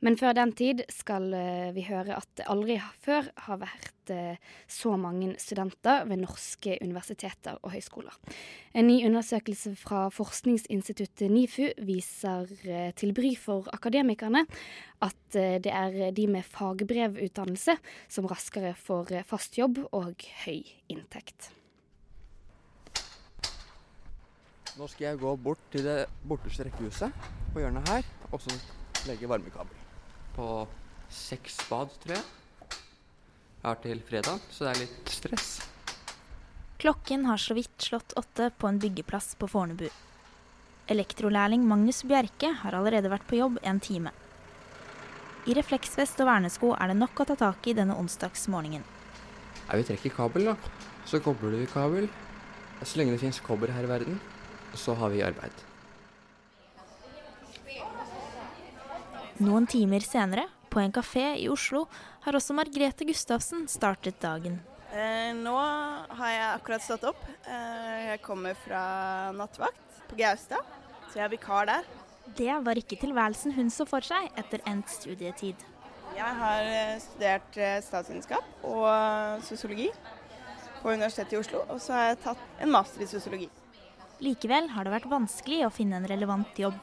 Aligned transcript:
Men 0.00 0.16
før 0.16 0.32
den 0.36 0.52
tid 0.56 0.80
skal 0.92 1.28
eh, 1.36 1.70
vi 1.76 1.84
høre 1.84 2.16
at 2.16 2.28
det 2.38 2.46
aldri 2.48 2.78
før 3.04 3.26
har 3.44 3.60
vært 3.60 4.12
eh, 4.14 4.40
så 4.70 4.94
mange 5.00 5.34
studenter 5.40 6.06
ved 6.08 6.22
norske 6.22 6.78
universiteter 6.80 7.58
og 7.60 7.74
høyskoler. 7.74 8.16
En 8.72 8.88
ny 8.88 9.02
undersøkelse 9.08 9.74
fra 9.76 10.06
forskningsinstituttet 10.14 11.28
NIFU 11.32 11.68
viser 11.84 12.48
eh, 12.64 12.90
til 12.96 13.12
bry 13.16 13.34
for 13.36 13.68
akademikerne 13.76 14.46
at 15.04 15.16
det 15.32 15.70
er 15.72 16.10
de 16.12 16.26
med 16.28 16.44
fagbrevutdannelse 16.44 17.76
som 18.10 18.28
raskere 18.28 18.74
får 18.76 19.14
fast 19.24 19.56
jobb 19.56 19.78
og 19.96 20.26
høy 20.42 20.60
inntekt. 20.92 21.52
Nå 24.76 24.88
skal 24.92 25.10
jeg 25.10 25.22
gå 25.24 25.34
bort 25.40 25.62
til 25.72 25.88
det 25.88 25.98
borteste 26.28 26.68
rekkehuset 26.68 27.30
på 27.54 27.64
hjørnet 27.64 27.88
her, 27.94 28.10
og 28.30 28.44
så 28.44 28.58
legge 29.08 29.30
varmekabel 29.30 29.89
på 30.36 30.46
seks 31.10 31.58
bad, 31.70 31.92
tror 32.02 32.16
jeg. 32.16 32.24
Jeg 33.60 33.68
har 33.68 33.80
til 33.82 34.00
fredag, 34.08 34.46
så 34.50 34.64
det 34.64 34.70
er 34.72 34.82
litt 34.84 35.12
stress. 35.12 35.48
Klokken 36.80 37.26
har 37.28 37.36
så 37.36 37.52
vidt 37.58 37.74
slått 37.76 38.14
åtte 38.16 38.48
på 38.56 38.70
en 38.70 38.78
byggeplass 38.80 39.34
på 39.36 39.48
Fornebu. 39.52 39.90
Elektrolærling 40.90 41.66
Magnus 41.68 42.00
Bjerke 42.08 42.54
har 42.62 42.74
allerede 42.78 43.12
vært 43.12 43.26
på 43.28 43.36
jobb 43.36 43.60
en 43.62 43.82
time. 43.84 44.14
I 45.48 45.54
refleksvest 45.56 46.18
og 46.24 46.28
vernesko 46.28 46.72
er 46.76 46.90
det 46.90 46.96
nok 46.98 47.20
å 47.20 47.26
ta 47.28 47.36
tak 47.38 47.68
i 47.68 47.76
denne 47.76 47.96
onsdagsmorgenen. 48.00 48.82
Ja, 49.68 49.76
vi 49.76 49.86
trekker 49.86 50.16
kabel, 50.16 50.50
da. 50.50 50.56
Så 51.06 51.20
kobler 51.22 51.54
du 51.54 51.66
kabel. 51.70 52.08
Så 52.82 52.96
lenge 52.96 53.12
det 53.12 53.20
finnes 53.22 53.42
kobber 53.44 53.72
her 53.74 53.84
i 53.84 53.90
verden, 53.90 54.16
så 54.72 54.96
har 54.96 55.12
vi 55.12 55.20
arbeid. 55.24 55.52
Noen 59.40 59.64
timer 59.64 60.04
senere, 60.04 60.42
på 60.68 60.82
en 60.82 60.92
kafé 60.92 61.22
i 61.40 61.46
Oslo, 61.48 61.86
har 62.26 62.36
også 62.36 62.52
Margrethe 62.52 63.06
Gustavsen 63.08 63.62
startet 63.72 64.18
dagen. 64.20 64.58
Eh, 64.92 65.30
nå 65.32 65.54
har 65.56 66.32
jeg 66.34 66.48
akkurat 66.58 66.84
stått 66.84 67.06
opp. 67.08 67.22
Eh, 67.48 68.10
jeg 68.10 68.20
kommer 68.20 68.58
fra 68.66 68.82
nattvakt 69.32 70.02
på 70.10 70.20
Gaustad, 70.20 70.60
så 71.08 71.22
jeg 71.22 71.24
er 71.24 71.32
vikar 71.32 71.70
der. 71.72 71.88
Det 72.36 72.58
var 72.66 72.82
ikke 72.82 73.00
tilværelsen 73.00 73.56
hun 73.56 73.72
så 73.72 73.88
for 73.88 74.04
seg 74.04 74.28
etter 74.36 74.60
endt 74.68 74.92
studietid. 74.92 75.64
Jeg 76.18 76.36
har 76.42 76.68
eh, 76.68 77.00
studert 77.00 77.56
eh, 77.56 77.80
statsvitenskap 77.86 78.64
og 78.68 79.40
sosiologi 79.48 79.88
på 80.82 80.92
Universitetet 80.92 81.38
i 81.38 81.40
Oslo, 81.40 81.64
og 81.64 81.80
så 81.80 81.96
har 81.96 82.10
jeg 82.10 82.24
tatt 82.28 82.60
en 82.60 82.76
master 82.76 83.08
i 83.08 83.08
sosiologi. 83.08 83.48
Likevel 84.20 84.68
har 84.74 84.84
det 84.84 84.98
vært 84.98 85.08
vanskelig 85.08 85.64
å 85.64 85.72
finne 85.72 85.96
en 85.96 86.12
relevant 86.12 86.60
jobb. 86.60 86.76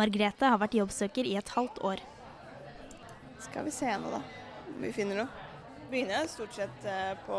Margrethe 0.00 0.50
har 0.50 0.58
vært 0.58 0.74
jobbsøker 0.78 1.26
i 1.30 1.36
et 1.38 1.50
halvt 1.54 1.80
år. 1.86 2.02
Skal 3.44 3.66
vi 3.66 3.72
se 3.74 3.90
nå, 4.00 4.10
da. 4.10 4.20
Vi 4.80 4.90
finner 4.94 5.22
noe. 5.22 5.42
Begynner 5.90 6.26
stort 6.26 6.54
sett 6.56 6.86
eh, 6.88 7.12
på 7.26 7.38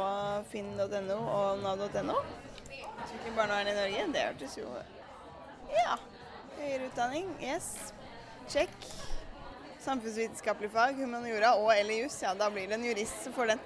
finn.no 0.51 1.17
og 1.19 1.63
nav.no. 1.63 2.19
Søker 3.09 3.33
barnevern 3.35 3.71
i 3.71 3.75
Norge. 3.75 4.05
Det 4.13 4.27
hørtes 4.29 4.57
jo 4.59 4.69
Ja. 5.73 5.97
Høyere 6.55 6.87
utdanning, 6.87 7.31
yes. 7.43 7.91
Check. 8.47 8.71
Samfunnsvitenskapelig 9.83 10.69
fag, 10.71 10.95
humaniora 11.01 11.55
og 11.59 11.73
eller 11.73 12.05
jus. 12.05 12.21
Ja, 12.23 12.31
da 12.37 12.47
blir 12.53 12.69
det 12.69 12.77
en 12.79 12.85
jurist 12.87 13.25
som 13.25 13.35
får 13.35 13.53
den. 13.53 13.65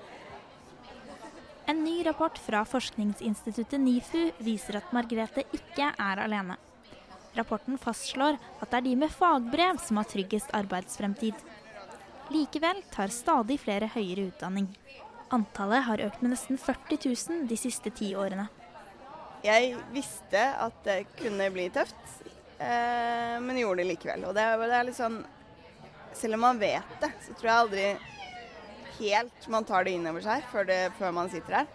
En 1.69 1.83
ny 1.83 1.99
rapport 2.07 2.39
fra 2.41 2.63
forskningsinstituttet 2.65 3.77
NIFU 3.83 4.31
viser 4.41 4.79
at 4.79 4.89
Margrethe 4.95 5.45
ikke 5.53 5.91
er 5.93 6.23
alene. 6.23 6.57
Rapporten 7.37 7.77
fastslår 7.77 8.37
at 8.59 8.69
det 8.71 8.79
er 8.79 8.85
de 8.87 8.95
med 9.03 9.13
fagbrev 9.13 9.79
som 9.83 9.99
har 10.01 10.09
tryggest 10.09 10.53
arbeidsfremtid. 10.57 11.37
Likevel 12.33 12.81
tar 12.93 13.13
stadig 13.13 13.59
flere 13.61 13.89
høyere 13.93 14.29
utdanning. 14.29 14.69
Antallet 15.33 15.85
har 15.85 16.01
økt 16.07 16.23
med 16.23 16.33
nesten 16.33 16.57
40 16.57 16.99
000 17.05 17.47
de 17.49 17.57
siste 17.57 17.93
ti 17.93 18.11
årene. 18.17 18.47
Jeg 19.45 19.75
visste 19.93 20.41
at 20.59 20.79
det 20.83 21.03
kunne 21.19 21.47
bli 21.53 21.69
tøft, 21.73 21.99
eh, 22.57 23.37
men 23.39 23.61
gjorde 23.61 23.83
det 23.83 23.91
likevel. 23.93 24.25
Og 24.29 24.35
det, 24.35 24.45
det 24.65 24.77
er 24.79 24.87
litt 24.89 24.99
sånn 24.99 25.21
Selv 26.17 26.35
om 26.35 26.41
man 26.41 26.57
vet 26.59 26.95
det, 26.99 27.11
så 27.21 27.35
tror 27.37 27.47
jeg 27.47 27.63
aldri 27.63 27.83
helt 28.99 29.45
man 29.53 29.63
tar 29.63 29.85
det 29.85 29.93
inn 29.95 30.07
over 30.09 30.23
seg 30.25 30.41
før, 30.51 30.65
det, 30.65 30.79
før 30.97 31.13
man 31.15 31.29
sitter 31.31 31.61
her. 31.61 31.69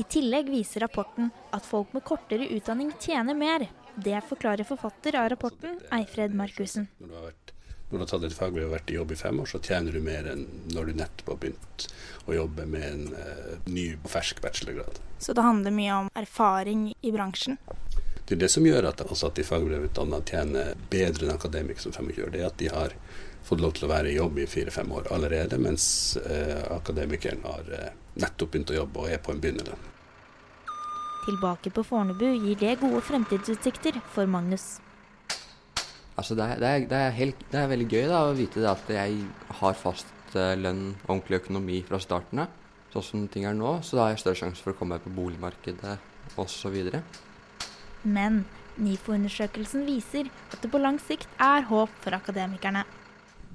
I 0.00 0.04
tillegg 0.08 0.48
viser 0.48 0.80
rapporten 0.80 1.28
at 1.54 1.66
folk 1.68 1.92
med 1.94 2.06
kortere 2.08 2.48
utdanning 2.56 2.94
tjener 2.98 3.36
mer, 3.36 3.66
det 4.04 4.20
forklarer 4.28 4.68
forfatter 4.68 5.16
av 5.20 5.28
rapporten, 5.32 5.80
Eifred 5.92 6.34
Markussen. 6.34 6.88
Når 6.98 7.08
du 7.08 7.16
har, 7.18 7.26
vært, 7.30 7.52
når 7.90 7.92
du 7.96 8.02
har 8.04 8.10
tatt 8.12 8.26
et 8.28 8.36
fagbrev 8.36 8.68
og 8.68 8.74
vært 8.76 8.92
i 8.92 8.98
jobb 8.98 9.14
i 9.14 9.20
fem 9.20 9.40
år, 9.42 9.50
så 9.50 9.62
tjener 9.64 9.96
du 9.96 10.02
mer 10.04 10.28
enn 10.32 10.44
når 10.74 10.90
du 10.90 11.00
nettopp 11.00 11.32
har 11.34 11.40
begynt 11.44 11.86
å 12.26 12.36
jobbe 12.36 12.66
med 12.70 12.86
en 12.88 13.06
uh, 13.14 13.54
ny 13.70 13.86
fersk 14.08 14.42
bachelorgrad. 14.44 15.00
Så 15.20 15.36
det 15.36 15.44
handler 15.44 15.74
mye 15.74 16.02
om 16.04 16.12
erfaring 16.16 16.90
i 17.00 17.12
bransjen? 17.12 17.58
Det 18.24 18.36
er 18.36 18.44
det 18.44 18.52
som 18.52 18.66
gjør 18.66 18.86
at 18.92 19.00
ansatte 19.02 19.42
i 19.42 19.46
fagbrevutdanna 19.46 20.20
tjener 20.28 20.76
bedre 20.90 21.26
enn 21.26 21.34
akademikere 21.34 21.82
som 21.82 21.96
25 21.96 22.30
det 22.30 22.44
er 22.44 22.46
at 22.46 22.60
de 22.60 22.68
har 22.70 22.94
fått 23.42 23.60
lov 23.60 23.72
til 23.74 23.88
å 23.88 23.90
være 23.90 24.10
i 24.10 24.16
jobb 24.16 24.38
i 24.38 24.46
fire-fem 24.46 24.92
år 24.92 25.08
allerede, 25.14 25.58
mens 25.58 26.16
eh, 26.20 26.60
akademikeren 26.70 27.42
har 27.42 27.72
eh, 27.74 27.88
nettopp 28.22 28.52
begynt 28.52 28.70
å 28.70 28.76
jobbe 28.76 29.02
og 29.02 29.10
er 29.10 29.22
på 29.24 29.34
en 29.34 29.40
begynnerlønn. 29.42 29.88
Tilbake 31.30 31.70
på 31.70 31.84
Fornebu 31.86 32.26
gir 32.26 32.56
det 32.58 32.78
gode 32.80 33.00
fremtidsutsikter 33.06 34.00
for 34.10 34.26
Magnus. 34.26 34.80
Altså 36.18 36.34
det, 36.34 36.46
er, 36.46 36.56
det, 36.58 36.70
er, 36.70 36.86
det, 36.90 36.96
er 36.98 37.12
helt, 37.14 37.44
det, 37.52 37.58
er, 37.60 37.68
veldig 37.70 37.86
gøy 37.86 38.08
da, 38.10 38.22
å 38.26 38.32
vite 38.34 38.64
at 38.66 38.90
jeg 38.90 39.20
har 39.60 39.76
fast 39.78 40.34
uh, 40.34 40.56
lønn 40.58 40.88
og 41.04 41.12
ordentlig 41.14 41.38
økonomi 41.44 41.78
fra 41.86 42.00
starten 42.02 42.42
av. 42.42 42.56
Sånn 42.90 43.06
som 43.06 43.28
ting 43.30 43.46
er 43.46 43.54
nå, 43.54 43.76
så 43.86 43.94
da 43.94 44.08
har 44.08 44.16
jeg 44.16 44.24
større 44.24 44.40
sjanse 44.40 44.64
for 44.64 44.74
å 44.74 44.78
komme 44.80 44.96
meg 44.96 45.06
på 45.06 45.14
boligmarkedet 45.14 45.94
osv. 46.42 46.80
Men 48.02 48.42
NIFO-undersøkelsen 48.82 49.86
viser 49.86 50.32
at 50.50 50.58
det 50.58 50.72
på 50.72 50.82
lang 50.82 50.98
sikt 51.04 51.30
er 51.38 51.68
håp 51.70 51.94
for 52.02 52.18
akademikerne. 52.18 52.82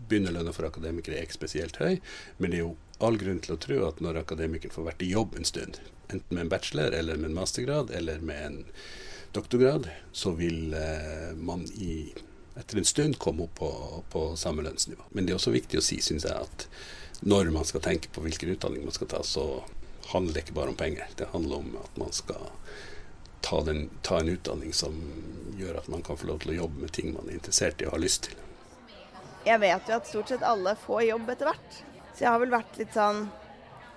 Begynnerlønna 0.07 0.55
for 0.55 0.69
akademikere 0.69 1.19
er 1.19 1.27
ikke 1.27 1.41
spesielt 1.41 1.81
høy, 1.83 1.99
men 2.39 2.53
det 2.53 2.61
er 2.61 2.67
jo 2.69 2.75
all 3.03 3.17
grunn 3.19 3.41
til 3.43 3.55
å 3.55 3.59
tro 3.61 3.81
at 3.87 3.99
når 4.03 4.21
akademikeren 4.21 4.73
får 4.73 4.87
vært 4.89 5.03
i 5.03 5.11
jobb 5.11 5.35
en 5.39 5.47
stund, 5.47 5.79
enten 6.07 6.35
med 6.35 6.45
en 6.45 6.51
bachelor 6.53 6.95
eller 6.95 7.19
med 7.19 7.31
en 7.31 7.39
mastergrad 7.39 7.91
eller 7.91 8.21
med 8.23 8.45
en 8.45 8.59
doktorgrad, 9.35 9.89
så 10.11 10.31
vil 10.31 10.73
eh, 10.73 11.33
man 11.35 11.65
i, 11.75 12.13
etter 12.55 12.79
en 12.79 12.87
stund 12.87 13.17
komme 13.19 13.49
opp 13.49 13.55
på, 13.59 13.71
på 14.11 14.27
samme 14.39 14.63
lønnsnivå. 14.63 15.09
Men 15.11 15.25
det 15.25 15.35
er 15.35 15.41
også 15.41 15.55
viktig 15.55 15.81
å 15.81 15.83
si, 15.83 15.99
syns 16.03 16.27
jeg, 16.27 16.47
at 16.47 16.67
når 17.25 17.51
man 17.55 17.67
skal 17.67 17.83
tenke 17.83 18.11
på 18.15 18.23
hvilken 18.23 18.55
utdanning 18.55 18.85
man 18.87 18.95
skal 18.95 19.11
ta, 19.11 19.23
så 19.23 19.63
handler 20.13 20.37
det 20.37 20.45
ikke 20.45 20.59
bare 20.59 20.71
om 20.71 20.79
penger. 20.79 21.09
Det 21.19 21.27
handler 21.33 21.63
om 21.63 21.77
at 21.81 21.97
man 21.99 22.13
skal 22.15 22.47
ta, 23.41 23.61
den, 23.65 23.89
ta 24.01 24.19
en 24.19 24.29
utdanning 24.29 24.73
som 24.73 24.95
gjør 25.57 25.81
at 25.81 25.87
man 25.91 26.03
kan 26.05 26.17
få 26.17 26.29
lov 26.31 26.43
til 26.43 26.55
å 26.55 26.59
jobbe 26.63 26.85
med 26.85 26.95
ting 26.95 27.11
man 27.15 27.27
er 27.29 27.39
interessert 27.39 27.81
i 27.81 27.89
og 27.89 27.97
har 27.97 28.03
lyst 28.05 28.29
til. 28.29 28.39
Jeg 29.45 29.61
vet 29.61 29.89
jo 29.91 29.99
at 29.99 30.07
stort 30.09 30.31
sett 30.31 30.45
alle 30.45 30.73
får 30.85 31.03
jobb 31.09 31.27
etter 31.35 31.51
hvert. 31.51 31.81
Så 32.15 32.23
jeg 32.23 32.31
har 32.31 32.39
vel 32.39 32.53
vært 32.53 32.77
litt 32.79 32.95
sånn 32.95 33.25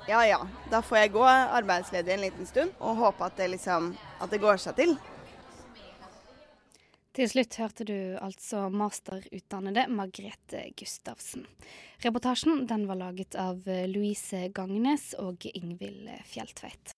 ja 0.08 0.22
ja, 0.24 0.38
da 0.72 0.80
får 0.82 0.98
jeg 1.02 1.12
gå 1.14 1.24
arbeidsledig 1.28 2.14
en 2.14 2.22
liten 2.24 2.48
stund 2.48 2.78
og 2.80 2.96
håpe 2.96 3.26
at 3.26 3.36
det, 3.36 3.50
liksom, 3.52 3.90
at 4.18 4.32
det 4.32 4.40
går 4.40 4.60
seg 4.62 4.78
til. 4.78 4.94
Til 7.18 7.28
slutt 7.28 7.58
hørte 7.60 7.84
du 7.84 7.98
altså 8.22 8.68
masterutdannede 8.70 9.88
Margrethe 9.90 10.68
Gustavsen. 10.78 11.44
Reportasjen 12.04 12.62
den 12.70 12.86
var 12.88 13.00
laget 13.00 13.34
av 13.34 13.66
Louise 13.90 14.46
Gangnes 14.54 15.10
og 15.18 15.44
Ingvild 15.50 16.08
Fjeltveit. 16.30 16.84